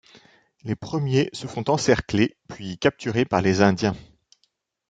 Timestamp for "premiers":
0.75-1.29